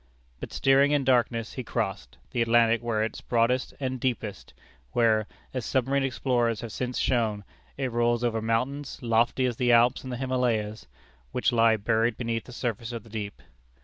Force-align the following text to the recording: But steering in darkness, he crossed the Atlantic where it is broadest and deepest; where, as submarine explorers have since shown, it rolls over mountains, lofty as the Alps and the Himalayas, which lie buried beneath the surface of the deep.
But 0.39 0.51
steering 0.51 0.93
in 0.93 1.03
darkness, 1.03 1.53
he 1.53 1.63
crossed 1.63 2.17
the 2.31 2.41
Atlantic 2.41 2.81
where 2.81 3.03
it 3.03 3.13
is 3.17 3.21
broadest 3.21 3.75
and 3.79 3.99
deepest; 3.99 4.51
where, 4.93 5.27
as 5.53 5.63
submarine 5.63 6.01
explorers 6.01 6.61
have 6.61 6.71
since 6.71 6.97
shown, 6.97 7.43
it 7.77 7.91
rolls 7.91 8.23
over 8.23 8.41
mountains, 8.41 8.97
lofty 9.03 9.45
as 9.45 9.57
the 9.57 9.71
Alps 9.71 10.03
and 10.03 10.11
the 10.11 10.17
Himalayas, 10.17 10.87
which 11.31 11.51
lie 11.51 11.77
buried 11.77 12.17
beneath 12.17 12.45
the 12.45 12.51
surface 12.51 12.91
of 12.91 13.03
the 13.03 13.11
deep. 13.11 13.43